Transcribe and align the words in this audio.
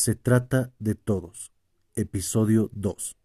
Se 0.00 0.14
trata 0.14 0.72
de 0.78 0.94
todos. 0.94 1.50
Episodio 1.96 2.70
2. 2.72 3.16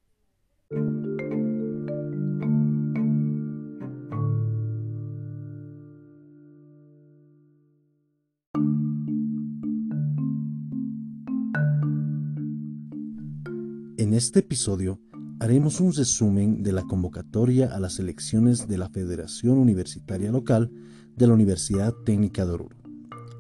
En 13.98 14.16
este 14.16 14.40
episodio 14.40 15.00
haremos 15.40 15.80
un 15.80 15.94
resumen 15.94 16.64
de 16.64 16.72
la 16.72 16.82
convocatoria 16.82 17.68
a 17.68 17.80
las 17.80 18.00
elecciones 18.00 18.68
de 18.68 18.80
la 18.80 18.90
Federación 18.90 19.60
Universitaria 19.60 20.32
Local 20.32 20.72
de 21.16 21.28
la 21.28 21.34
Universidad 21.36 21.94
Técnica 22.04 22.48
de 22.48 22.54
Oruro. 22.54 22.83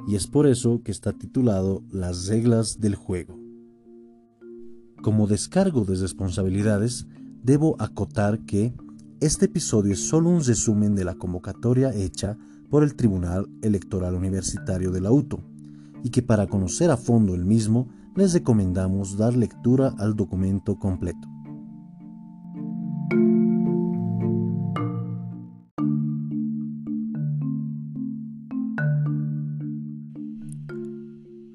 Y 0.07 0.15
es 0.15 0.27
por 0.27 0.47
eso 0.47 0.81
que 0.83 0.91
está 0.91 1.13
titulado 1.13 1.83
Las 1.91 2.27
reglas 2.27 2.79
del 2.79 2.95
juego. 2.95 3.39
Como 5.01 5.27
descargo 5.27 5.85
de 5.85 5.95
responsabilidades, 5.95 7.07
debo 7.41 7.75
acotar 7.79 8.45
que 8.45 8.73
este 9.19 9.45
episodio 9.45 9.93
es 9.93 9.99
solo 9.99 10.29
un 10.29 10.43
resumen 10.43 10.95
de 10.95 11.05
la 11.05 11.15
convocatoria 11.15 11.93
hecha 11.93 12.37
por 12.69 12.83
el 12.83 12.95
Tribunal 12.95 13.47
Electoral 13.61 14.15
Universitario 14.15 14.91
de 14.91 15.01
la 15.01 15.11
UTO 15.11 15.43
y 16.03 16.09
que 16.09 16.21
para 16.21 16.47
conocer 16.47 16.91
a 16.91 16.97
fondo 16.97 17.33
el 17.33 17.45
mismo 17.45 17.87
les 18.15 18.33
recomendamos 18.33 19.17
dar 19.17 19.35
lectura 19.35 19.93
al 19.97 20.15
documento 20.15 20.77
completo. 20.77 21.32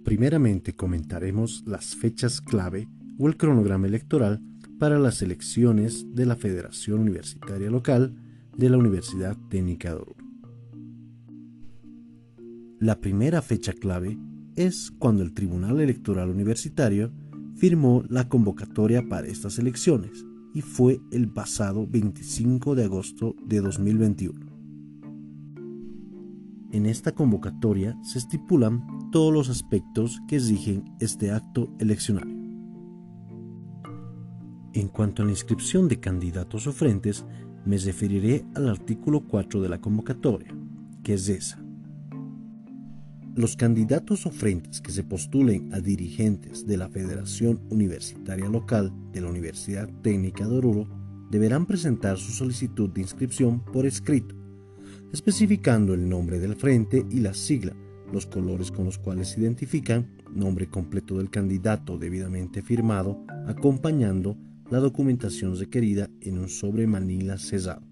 Primeramente 0.09 0.75
comentaremos 0.75 1.65
las 1.67 1.95
fechas 1.95 2.41
clave 2.41 2.89
o 3.19 3.29
el 3.29 3.37
cronograma 3.37 3.89
electoral 3.89 4.41
para 4.79 4.99
las 4.99 5.21
elecciones 5.21 6.07
de 6.15 6.25
la 6.25 6.35
Federación 6.35 7.01
Universitaria 7.01 7.71
Local 7.71 8.17
de 8.57 8.71
la 8.71 8.79
Universidad 8.79 9.37
de 9.37 9.77
Oruro. 9.93 10.17
La 12.81 12.99
primera 13.03 13.43
fecha 13.43 13.75
clave 13.75 14.17
es 14.57 14.91
cuando 14.99 15.23
el 15.23 15.35
Tribunal 15.35 15.79
Electoral 15.79 16.31
Universitario 16.31 17.13
firmó 17.57 18.03
la 18.09 18.31
convocatoria 18.31 19.07
para 19.11 19.27
estas 19.27 19.59
elecciones 19.59 20.25
y 20.55 20.63
fue 20.63 21.03
el 21.13 21.29
pasado 21.31 21.87
25 21.87 22.75
de 22.75 22.85
agosto 22.85 23.37
de 23.45 23.61
2021. 23.61 24.48
En 26.71 26.87
esta 26.87 27.13
convocatoria 27.13 27.97
se 28.03 28.19
estipulan 28.19 29.11
todos 29.11 29.33
los 29.33 29.49
aspectos 29.49 30.21
que 30.29 30.37
exigen 30.37 30.85
este 31.01 31.31
acto 31.31 31.69
eleccionario. 31.79 32.37
En 34.75 34.89
cuanto 34.89 35.23
a 35.23 35.25
la 35.25 35.33
inscripción 35.33 35.89
de 35.89 35.99
candidatos 35.99 36.67
o 36.67 36.73
frentes, 36.73 37.25
me 37.65 37.79
referiré 37.79 38.45
al 38.55 38.69
artículo 38.69 39.27
4 39.27 39.61
de 39.61 39.69
la 39.69 39.81
convocatoria, 39.81 40.55
que 41.03 41.15
es 41.15 41.29
esa 41.29 41.63
los 43.39 43.55
candidatos 43.55 44.27
o 44.27 44.33
frentes 44.33 44.81
que 44.81 44.91
se 44.91 45.05
postulen 45.05 45.73
a 45.73 45.79
dirigentes 45.79 46.67
de 46.67 46.77
la 46.77 46.89
Federación 46.89 47.61
Universitaria 47.71 48.49
Local 48.49 48.93
de 49.13 49.21
la 49.21 49.29
Universidad 49.29 49.89
Técnica 50.03 50.49
de 50.49 50.57
Oruro 50.57 50.89
deberán 51.31 51.65
presentar 51.65 52.19
su 52.19 52.33
solicitud 52.33 52.91
de 52.91 53.03
inscripción 53.03 53.65
por 53.65 53.87
escrito, 53.87 54.35
especificando 55.13 55.95
el 55.95 56.09
nombre 56.09 56.39
del 56.39 56.57
frente 56.57 57.05
y 57.11 57.21
la 57.21 57.35
sigla, 57.35 57.75
los 58.13 58.27
colores 58.27 58.71
con 58.71 58.85
los 58.85 58.99
cuales 58.99 59.29
se 59.29 59.41
identifican, 59.41 60.09
nombre 60.35 60.69
completo 60.69 61.19
del 61.19 61.31
candidato 61.31 61.99
debidamente 61.99 62.63
firmado, 62.63 63.25
acompañando 63.47 64.37
la 64.71 64.79
documentación 64.79 65.57
requerida 65.57 66.11
en 66.21 66.39
un 66.39 66.49
sobre 66.49 66.87
manila 66.87 67.39
cesado. 67.39 67.83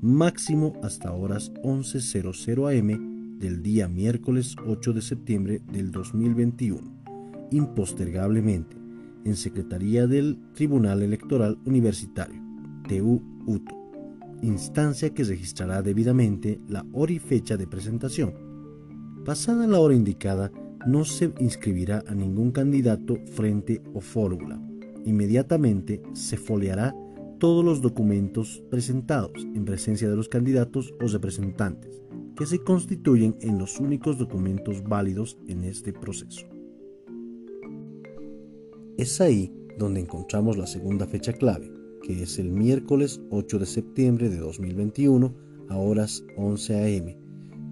Máximo 0.00 0.74
hasta 0.82 1.12
horas 1.12 1.52
11.00 1.62 2.78
am 2.78 3.38
del 3.38 3.62
día 3.62 3.88
miércoles 3.88 4.56
8 4.66 4.92
de 4.92 5.02
septiembre 5.02 5.62
del 5.72 5.92
2021, 5.92 7.48
impostergablemente, 7.52 8.76
en 9.24 9.36
Secretaría 9.36 10.06
del 10.06 10.38
Tribunal 10.54 11.02
Electoral 11.02 11.58
Universitario, 11.64 12.40
TU-UTO, 12.88 13.77
instancia 14.42 15.10
que 15.10 15.24
registrará 15.24 15.82
debidamente 15.82 16.60
la 16.68 16.84
hora 16.92 17.12
y 17.12 17.18
fecha 17.18 17.56
de 17.56 17.66
presentación. 17.66 18.34
Pasada 19.24 19.66
la 19.66 19.80
hora 19.80 19.94
indicada, 19.94 20.50
no 20.86 21.04
se 21.04 21.32
inscribirá 21.38 22.02
a 22.06 22.14
ningún 22.14 22.52
candidato, 22.52 23.18
frente 23.32 23.82
o 23.94 24.00
fórmula. 24.00 24.60
Inmediatamente 25.04 26.02
se 26.12 26.36
foliará 26.36 26.94
todos 27.38 27.64
los 27.64 27.80
documentos 27.80 28.62
presentados 28.70 29.46
en 29.54 29.64
presencia 29.64 30.08
de 30.08 30.16
los 30.16 30.28
candidatos 30.28 30.92
o 31.00 31.06
representantes 31.06 32.02
que 32.36 32.46
se 32.46 32.60
constituyen 32.60 33.36
en 33.40 33.58
los 33.58 33.80
únicos 33.80 34.18
documentos 34.18 34.82
válidos 34.82 35.38
en 35.48 35.64
este 35.64 35.92
proceso. 35.92 36.46
Es 38.96 39.20
ahí 39.20 39.52
donde 39.76 40.00
encontramos 40.00 40.56
la 40.56 40.66
segunda 40.66 41.06
fecha 41.06 41.32
clave, 41.32 41.70
que 42.08 42.22
es 42.22 42.38
el 42.38 42.50
miércoles 42.50 43.20
8 43.28 43.58
de 43.58 43.66
septiembre 43.66 44.30
de 44.30 44.38
2021 44.38 45.34
a 45.68 45.76
horas 45.76 46.24
11 46.38 46.74
a.m., 46.74 47.18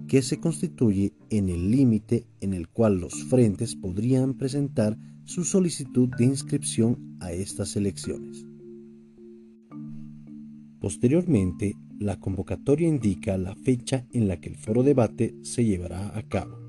que 0.07 0.21
se 0.21 0.39
constituye 0.39 1.11
en 1.31 1.49
el 1.49 1.71
límite 1.71 2.27
en 2.39 2.53
el 2.53 2.69
cual 2.69 2.99
los 2.99 3.23
frentes 3.23 3.75
podrían 3.75 4.35
presentar 4.35 4.95
su 5.23 5.43
solicitud 5.43 6.09
de 6.19 6.25
inscripción 6.25 7.17
a 7.19 7.31
estas 7.31 7.75
elecciones. 7.77 8.45
Posteriormente, 10.79 11.73
la 11.97 12.19
convocatoria 12.19 12.87
indica 12.87 13.39
la 13.39 13.55
fecha 13.55 14.05
en 14.13 14.27
la 14.27 14.39
que 14.39 14.49
el 14.49 14.55
foro 14.55 14.83
debate 14.83 15.35
se 15.41 15.65
llevará 15.65 16.15
a 16.15 16.21
cabo. 16.21 16.59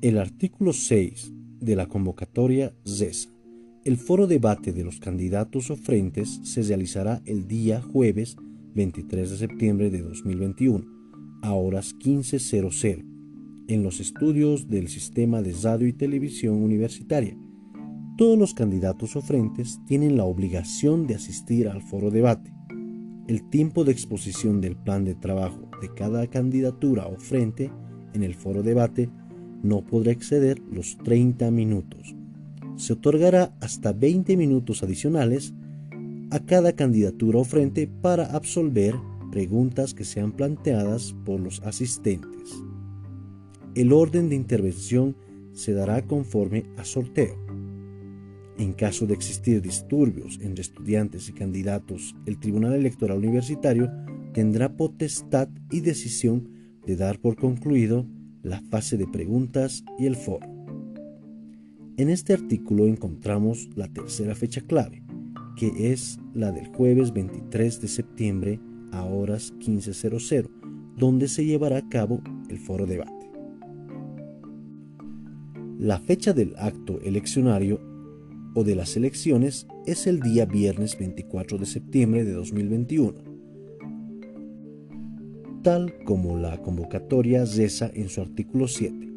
El 0.00 0.18
artículo 0.18 0.72
6 0.72 1.32
de 1.58 1.74
la 1.74 1.86
convocatoria 1.86 2.72
cesa. 2.84 3.30
El 3.84 3.96
foro 3.96 4.26
debate 4.26 4.72
de 4.72 4.84
los 4.84 5.00
candidatos 5.00 5.70
o 5.70 5.76
frentes 5.76 6.40
se 6.42 6.62
realizará 6.62 7.22
el 7.24 7.46
día 7.46 7.80
jueves 7.80 8.36
23 8.74 9.30
de 9.30 9.36
septiembre 9.36 9.90
de 9.90 10.02
2021 10.02 10.84
a 11.42 11.52
horas 11.52 11.94
15.00 11.98 13.04
en 13.68 13.82
los 13.82 14.00
estudios 14.00 14.68
del 14.68 14.88
Sistema 14.88 15.42
de 15.42 15.54
Radio 15.62 15.86
y 15.86 15.92
Televisión 15.92 16.56
Universitaria. 16.56 17.36
Todos 18.16 18.38
los 18.38 18.54
candidatos 18.54 19.14
o 19.16 19.22
frentes 19.22 19.78
tienen 19.86 20.16
la 20.16 20.24
obligación 20.24 21.06
de 21.06 21.14
asistir 21.14 21.68
al 21.68 21.82
foro 21.82 22.10
debate 22.10 22.52
el 23.28 23.42
tiempo 23.50 23.84
de 23.84 23.92
exposición 23.92 24.62
del 24.62 24.74
plan 24.74 25.04
de 25.04 25.14
trabajo 25.14 25.70
de 25.82 25.92
cada 25.94 26.26
candidatura 26.26 27.06
o 27.06 27.16
frente 27.18 27.70
en 28.14 28.22
el 28.22 28.34
foro 28.34 28.62
debate 28.62 29.10
no 29.62 29.84
podrá 29.84 30.12
exceder 30.12 30.58
los 30.72 30.96
30 30.96 31.50
minutos. 31.50 32.16
Se 32.78 32.92
otorgará 32.92 33.52
hasta 33.60 33.92
20 33.92 34.36
minutos 34.36 34.84
adicionales 34.84 35.52
a 36.30 36.38
cada 36.38 36.72
candidatura 36.72 37.40
o 37.40 37.44
frente 37.44 37.88
para 37.88 38.26
absolver 38.26 38.94
preguntas 39.32 39.94
que 39.94 40.04
sean 40.04 40.30
planteadas 40.30 41.14
por 41.24 41.40
los 41.40 41.60
asistentes. 41.62 42.62
El 43.74 43.92
orden 43.92 44.28
de 44.28 44.36
intervención 44.36 45.16
se 45.52 45.72
dará 45.72 46.02
conforme 46.02 46.66
a 46.76 46.84
sorteo. 46.84 47.36
En 48.58 48.72
caso 48.72 49.06
de 49.06 49.14
existir 49.14 49.60
disturbios 49.60 50.38
entre 50.40 50.62
estudiantes 50.62 51.28
y 51.28 51.32
candidatos, 51.32 52.14
el 52.26 52.38
Tribunal 52.38 52.74
Electoral 52.74 53.18
Universitario 53.18 53.90
tendrá 54.32 54.76
potestad 54.76 55.48
y 55.72 55.80
decisión 55.80 56.48
de 56.86 56.94
dar 56.94 57.18
por 57.18 57.34
concluido 57.34 58.06
la 58.44 58.60
fase 58.60 58.96
de 58.96 59.08
preguntas 59.08 59.84
y 59.98 60.06
el 60.06 60.14
foro. 60.14 60.57
En 61.98 62.10
este 62.10 62.32
artículo 62.32 62.86
encontramos 62.86 63.70
la 63.74 63.88
tercera 63.88 64.36
fecha 64.36 64.60
clave, 64.60 65.02
que 65.56 65.92
es 65.92 66.20
la 66.32 66.52
del 66.52 66.68
jueves 66.68 67.12
23 67.12 67.80
de 67.80 67.88
septiembre 67.88 68.60
a 68.92 69.04
horas 69.04 69.52
15.00, 69.58 70.48
donde 70.96 71.26
se 71.26 71.44
llevará 71.44 71.78
a 71.78 71.88
cabo 71.88 72.22
el 72.48 72.60
foro 72.60 72.86
debate. 72.86 73.32
La 75.76 75.98
fecha 75.98 76.32
del 76.32 76.54
acto 76.56 77.00
eleccionario 77.00 77.80
o 78.54 78.62
de 78.62 78.76
las 78.76 78.96
elecciones 78.96 79.66
es 79.84 80.06
el 80.06 80.20
día 80.20 80.46
viernes 80.46 80.96
24 80.96 81.58
de 81.58 81.66
septiembre 81.66 82.24
de 82.24 82.32
2021, 82.32 83.14
tal 85.64 85.92
como 86.04 86.38
la 86.38 86.62
convocatoria 86.62 87.44
reza 87.44 87.90
en 87.92 88.08
su 88.08 88.20
artículo 88.20 88.68
7. 88.68 89.07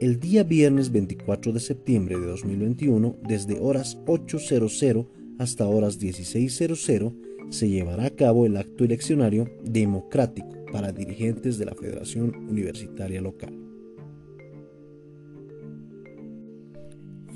El 0.00 0.18
día 0.18 0.42
viernes 0.42 0.90
24 0.90 1.52
de 1.52 1.60
septiembre 1.60 2.18
de 2.18 2.26
2021, 2.26 3.16
desde 3.28 3.60
horas 3.60 3.96
8.00 4.06 5.06
hasta 5.38 5.68
horas 5.68 6.00
16.00, 6.00 7.14
se 7.50 7.68
llevará 7.68 8.06
a 8.06 8.10
cabo 8.10 8.44
el 8.44 8.56
acto 8.56 8.84
eleccionario 8.84 9.48
democrático 9.62 10.48
para 10.72 10.90
dirigentes 10.90 11.58
de 11.58 11.66
la 11.66 11.74
Federación 11.74 12.34
Universitaria 12.48 13.20
Local. 13.20 13.54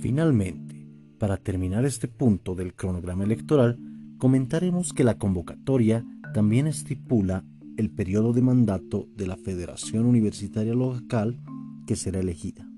Finalmente, 0.00 0.84
para 1.18 1.36
terminar 1.36 1.84
este 1.84 2.08
punto 2.08 2.56
del 2.56 2.74
cronograma 2.74 3.22
electoral, 3.22 3.78
comentaremos 4.18 4.92
que 4.92 5.04
la 5.04 5.16
convocatoria 5.16 6.04
también 6.34 6.66
estipula 6.66 7.44
el 7.76 7.90
periodo 7.90 8.32
de 8.32 8.42
mandato 8.42 9.06
de 9.16 9.28
la 9.28 9.36
Federación 9.36 10.06
Universitaria 10.06 10.74
Local 10.74 11.38
que 11.88 11.96
será 11.96 12.20
elegida. 12.20 12.70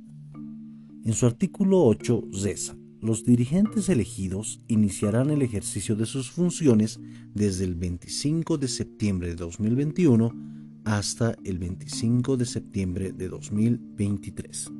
En 1.04 1.12
su 1.14 1.26
artículo 1.26 1.84
8 1.84 2.28
cesa 2.32 2.76
los 3.00 3.24
dirigentes 3.24 3.88
elegidos 3.88 4.60
iniciarán 4.68 5.30
el 5.30 5.42
ejercicio 5.42 5.96
de 5.96 6.06
sus 6.06 6.30
funciones 6.30 7.00
desde 7.34 7.64
el 7.64 7.74
25 7.74 8.56
de 8.56 8.68
septiembre 8.68 9.30
de 9.30 9.34
2021 9.34 10.32
hasta 10.84 11.34
el 11.42 11.58
25 11.58 12.36
de 12.36 12.44
septiembre 12.44 13.12
de 13.12 13.28
2023. 13.28 14.70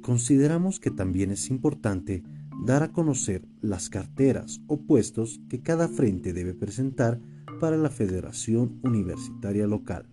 Consideramos 0.00 0.80
que 0.80 0.90
también 0.90 1.30
es 1.30 1.50
importante 1.50 2.22
dar 2.64 2.82
a 2.82 2.92
conocer 2.92 3.46
las 3.62 3.88
carteras 3.88 4.60
o 4.66 4.82
puestos 4.82 5.40
que 5.48 5.60
cada 5.60 5.88
frente 5.88 6.32
debe 6.32 6.54
presentar 6.54 7.20
para 7.58 7.76
la 7.76 7.90
Federación 7.90 8.78
Universitaria 8.82 9.66
Local. 9.66 10.06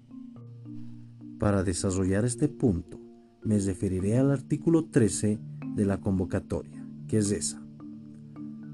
Para 1.39 1.63
desarrollar 1.63 2.25
este 2.25 2.47
punto, 2.47 2.99
me 3.43 3.59
referiré 3.59 4.17
al 4.17 4.31
artículo 4.31 4.85
13 4.85 5.39
de 5.75 5.85
la 5.85 5.99
convocatoria, 5.99 6.85
que 7.07 7.19
es 7.19 7.31
esa. 7.31 7.61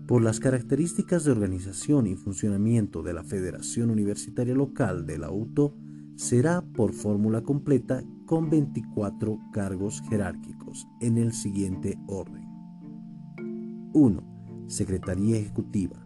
Por 0.08 0.22
las 0.22 0.40
características 0.40 1.24
de 1.24 1.32
organización 1.32 2.08
y 2.08 2.16
funcionamiento 2.16 3.04
de 3.04 3.14
la 3.14 3.24
Federación 3.24 3.90
Universitaria 3.90 4.54
Local 4.54 5.06
de 5.06 5.18
la 5.18 5.32
UTO, 5.32 5.76
será 6.16 6.62
por 6.62 6.94
fórmula 6.94 7.42
completa 7.42 8.04
con 8.26 8.50
24 8.50 9.40
cargos 9.52 10.02
jerárquicos 10.10 10.88
en 11.02 11.18
el 11.18 11.34
siguiente 11.34 11.98
orden. 12.08 12.43
1. 13.94 14.66
Secretaría 14.66 15.38
Ejecutiva. 15.38 16.04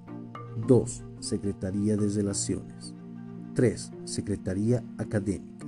2. 0.67 1.05
Secretaría 1.21 1.95
de 1.95 2.09
Relaciones. 2.09 2.93
3. 3.55 3.91
Secretaría 4.03 4.83
Académica. 4.97 5.65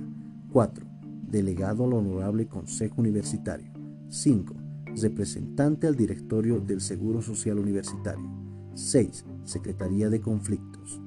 4. 0.52 0.86
Delegado 1.30 1.84
al 1.84 1.94
Honorable 1.94 2.46
Consejo 2.46 2.96
Universitario. 2.98 3.72
5. 4.10 4.54
Representante 5.00 5.86
al 5.86 5.96
Directorio 5.96 6.60
del 6.60 6.82
Seguro 6.82 7.22
Social 7.22 7.58
Universitario. 7.58 8.28
6. 8.74 9.24
Secretaría 9.44 10.10
de 10.10 10.20
Conflictos. 10.20 11.00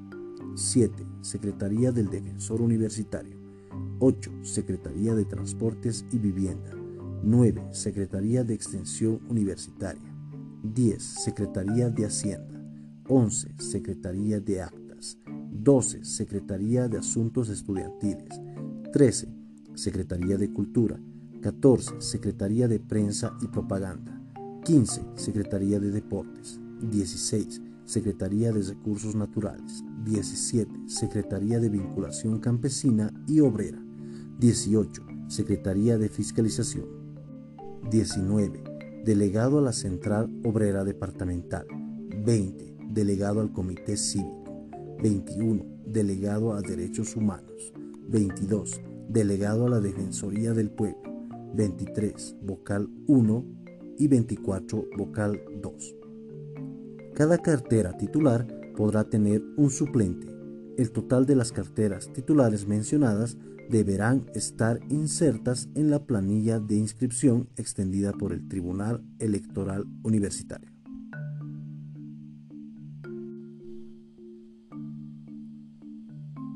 7. 0.56 1.06
Secretaría 1.20 1.92
del 1.92 2.10
Defensor 2.10 2.60
Universitario. 2.60 3.38
8. 4.00 4.32
Secretaría 4.42 5.14
de 5.14 5.26
Transportes 5.26 6.04
y 6.10 6.18
Vivienda. 6.18 6.72
9. 7.22 7.68
Secretaría 7.70 8.42
de 8.42 8.54
Extensión 8.54 9.20
Universitaria. 9.28 10.13
10. 10.64 11.02
Secretaría 11.02 11.90
de 11.90 12.06
Hacienda. 12.06 12.64
11. 13.08 13.54
Secretaría 13.58 14.40
de 14.40 14.62
Actas. 14.62 15.18
12. 15.50 16.04
Secretaría 16.04 16.88
de 16.88 16.98
Asuntos 16.98 17.50
Estudiantiles. 17.50 18.40
13. 18.92 19.28
Secretaría 19.74 20.38
de 20.38 20.50
Cultura. 20.50 20.98
14. 21.42 22.00
Secretaría 22.00 22.66
de 22.66 22.80
Prensa 22.80 23.36
y 23.42 23.48
Propaganda. 23.48 24.18
15. 24.64 25.02
Secretaría 25.16 25.78
de 25.78 25.90
Deportes. 25.90 26.58
16. 26.80 27.60
Secretaría 27.84 28.50
de 28.50 28.62
Recursos 28.62 29.14
Naturales. 29.14 29.84
17. 30.06 30.88
Secretaría 30.88 31.60
de 31.60 31.68
Vinculación 31.68 32.40
Campesina 32.40 33.12
y 33.26 33.40
Obrera. 33.40 33.84
18. 34.40 35.04
Secretaría 35.28 35.98
de 35.98 36.08
Fiscalización. 36.08 36.86
19. 37.90 38.73
Delegado 39.04 39.58
a 39.58 39.60
la 39.60 39.74
Central 39.74 40.30
Obrera 40.44 40.82
Departamental. 40.82 41.66
20 42.24 42.74
delegado 42.88 43.42
al 43.42 43.52
Comité 43.52 43.98
Cívico. 43.98 44.66
21. 45.02 45.62
Delegado 45.84 46.54
a 46.54 46.62
Derechos 46.62 47.14
Humanos. 47.14 47.74
22. 48.08 48.80
Delegado 49.10 49.66
a 49.66 49.68
la 49.68 49.80
Defensoría 49.80 50.54
del 50.54 50.70
Pueblo. 50.70 51.02
23. 51.54 52.36
Vocal 52.44 52.88
1 53.06 53.44
y 53.98 54.08
24. 54.08 54.86
Vocal 54.96 55.38
2. 55.60 55.96
Cada 57.12 57.36
cartera 57.36 57.98
titular 57.98 58.46
podrá 58.74 59.04
tener 59.04 59.42
un 59.58 59.68
suplente. 59.68 60.28
El 60.78 60.92
total 60.92 61.26
de 61.26 61.36
las 61.36 61.52
carteras 61.52 62.10
titulares 62.10 62.66
mencionadas 62.66 63.36
deberán 63.70 64.26
estar 64.34 64.80
insertas 64.90 65.68
en 65.74 65.90
la 65.90 66.04
planilla 66.04 66.60
de 66.60 66.76
inscripción 66.76 67.48
extendida 67.56 68.12
por 68.12 68.32
el 68.32 68.46
Tribunal 68.48 69.02
Electoral 69.18 69.84
Universitario. 70.02 70.70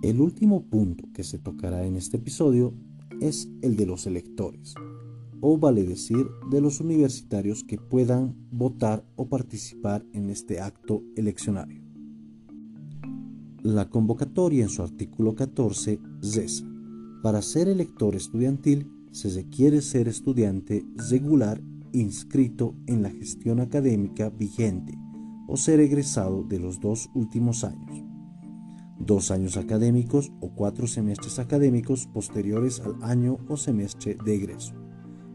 El 0.03 0.21
último 0.21 0.65
punto 0.65 1.09
que 1.13 1.25
se 1.25 1.39
tocará 1.39 1.85
en 1.85 1.97
este 1.97 2.19
episodio 2.19 2.73
es 3.21 3.49
el 3.63 3.77
de 3.77 3.85
los 3.85 4.07
electores, 4.07 4.75
o 5.41 5.59
vale 5.59 5.83
decir 5.85 6.27
de 6.51 6.61
los 6.61 6.81
universitarios 6.81 7.65
que 7.65 7.79
puedan 7.79 8.37
votar 8.51 9.05
o 9.17 9.29
participar 9.29 10.07
en 10.13 10.31
este 10.31 10.61
acto 10.61 11.03
eleccionario. 11.17 11.83
La 13.63 13.91
convocatoria 13.91 14.63
en 14.63 14.71
su 14.71 14.83
artículo 14.83 15.35
14 15.35 15.99
cesa. 16.23 16.78
Para 17.23 17.43
ser 17.43 17.69
elector 17.69 18.15
estudiantil 18.15 18.91
se 19.11 19.31
requiere 19.31 19.83
ser 19.83 20.09
estudiante 20.09 20.85
regular 21.11 21.61
inscrito 21.93 22.75
en 22.87 23.03
la 23.03 23.11
gestión 23.11 23.61
académica 23.61 24.29
vigente 24.31 24.95
o 25.47 25.57
ser 25.57 25.81
egresado 25.81 26.45
de 26.45 26.59
los 26.59 26.81
dos 26.81 27.09
últimos 27.15 27.65
años 27.65 28.09
dos 28.99 29.31
años 29.31 29.57
académicos 29.57 30.33
o 30.41 30.51
cuatro 30.51 30.87
semestres 30.87 31.39
académicos 31.39 32.07
posteriores 32.07 32.81
al 32.81 33.03
año 33.03 33.39
o 33.49 33.57
semestre 33.57 34.19
de 34.25 34.35
egreso. 34.35 34.75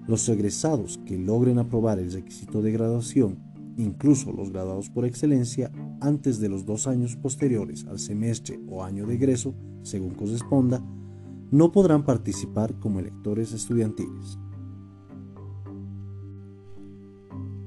Los 0.07 0.27
egresados 0.27 0.99
que 1.05 1.17
logren 1.17 1.59
aprobar 1.59 1.97
el 1.97 2.11
requisito 2.11 2.61
de 2.61 2.71
graduación, 2.71 3.39
incluso 3.77 4.31
los 4.31 4.51
graduados 4.51 4.89
por 4.89 5.05
excelencia, 5.05 5.71
antes 6.01 6.39
de 6.39 6.49
los 6.49 6.65
dos 6.65 6.87
años 6.87 7.15
posteriores 7.15 7.85
al 7.85 7.99
semestre 7.99 8.59
o 8.67 8.83
año 8.83 9.07
de 9.07 9.15
egreso, 9.15 9.55
según 9.81 10.13
corresponda, 10.13 10.83
no 11.53 11.71
podrán 11.71 12.03
participar 12.03 12.79
como 12.79 12.97
electores 12.97 13.53
estudiantiles. 13.53 14.39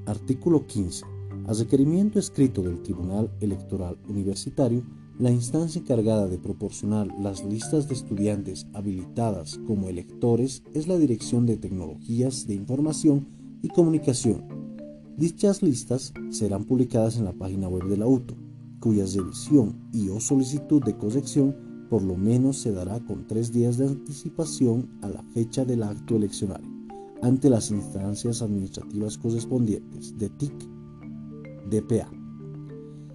Artículo 0.05 0.67
15. 0.67 1.05
A 1.47 1.53
requerimiento 1.53 2.19
escrito 2.19 2.61
del 2.63 2.81
Tribunal 2.81 3.31
Electoral 3.39 3.97
Universitario, 4.09 4.83
la 5.19 5.31
instancia 5.31 5.79
encargada 5.79 6.27
de 6.27 6.37
proporcionar 6.37 7.07
las 7.17 7.45
listas 7.45 7.87
de 7.87 7.93
estudiantes 7.93 8.67
habilitadas 8.73 9.57
como 9.65 9.87
electores 9.87 10.63
es 10.73 10.89
la 10.89 10.97
Dirección 10.97 11.45
de 11.45 11.55
Tecnologías 11.55 12.45
de 12.45 12.55
Información 12.55 13.29
y 13.61 13.69
Comunicación. 13.69 14.43
Dichas 15.15 15.63
listas 15.63 16.13
serán 16.29 16.65
publicadas 16.65 17.15
en 17.15 17.23
la 17.23 17.31
página 17.31 17.69
web 17.69 17.85
de 17.85 17.95
la 17.95 18.05
UTO, 18.05 18.35
cuya 18.81 19.05
revisión 19.05 19.79
y 19.93 20.09
o 20.09 20.19
solicitud 20.19 20.83
de 20.83 20.97
corrección 20.97 21.66
por 21.89 22.03
lo 22.03 22.15
menos 22.15 22.57
se 22.57 22.71
dará 22.71 22.99
con 22.99 23.27
tres 23.27 23.51
días 23.51 23.77
de 23.77 23.87
anticipación 23.87 24.89
a 25.01 25.09
la 25.09 25.23
fecha 25.33 25.65
del 25.65 25.83
acto 25.83 26.15
eleccionario 26.15 26.77
ante 27.21 27.49
las 27.49 27.71
instancias 27.71 28.41
administrativas 28.41 29.17
correspondientes 29.17 30.17
de 30.17 30.29
TIC, 30.29 30.53
DPA 31.69 32.11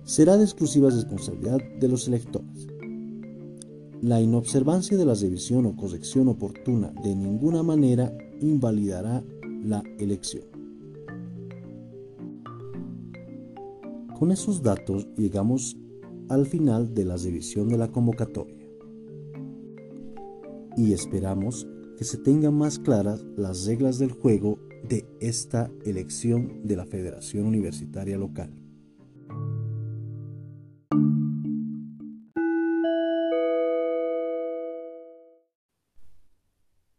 será 0.05 0.37
de 0.37 0.45
exclusiva 0.45 0.91
responsabilidad 0.91 1.61
de 1.79 1.88
los 1.88 2.09
electores. 2.09 2.67
La 4.00 4.21
inobservancia 4.21 4.97
de 4.97 5.05
la 5.05 5.14
revisión 5.14 5.67
o 5.67 5.76
corrección 5.76 6.29
oportuna 6.29 6.93
de 7.05 7.14
ninguna 7.14 7.62
manera 7.62 8.12
invalidará 8.41 9.23
la 9.64 9.83
elección. 9.99 10.45
Con 14.19 14.33
esos 14.33 14.62
datos 14.62 15.07
llegamos 15.17 15.76
al 16.29 16.47
final 16.47 16.95
de 16.95 17.05
la 17.05 17.17
revisión 17.17 17.69
de 17.69 17.79
la 17.79 17.88
convocatoria 17.88 18.62
y 20.76 20.93
esperamos 20.93 21.67
que 21.97 22.05
se 22.05 22.19
tengan 22.19 22.55
más 22.55 22.79
claras 22.79 23.25
las 23.37 23.67
reglas 23.67 23.99
del 23.99 24.12
juego 24.12 24.59
de 24.88 25.07
esta 25.21 25.71
elección 25.85 26.67
de 26.67 26.76
la 26.76 26.87
Federación 26.87 27.47
Universitaria 27.47 28.19
Local. 28.19 28.52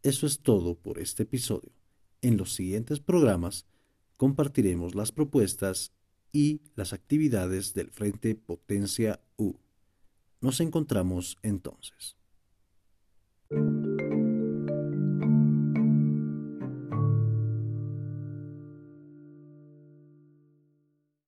Eso 0.01 0.27
es 0.27 0.39
todo 0.39 0.75
por 0.75 0.99
este 0.99 1.23
episodio. 1.23 1.71
En 2.21 2.37
los 2.37 2.53
siguientes 2.53 2.99
programas 2.99 3.65
compartiremos 4.17 4.95
las 4.95 5.11
propuestas 5.11 5.93
y 6.31 6.61
las 6.75 6.93
actividades 6.93 7.73
del 7.73 7.89
Frente 7.89 8.35
Potencia 8.35 9.21
U. 9.37 9.55
Nos 10.41 10.59
encontramos 10.59 11.37
entonces. 11.41 12.17
Thank 13.53 13.85
you. 13.85 14.02